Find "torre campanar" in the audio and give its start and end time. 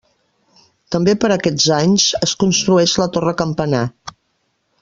3.19-3.87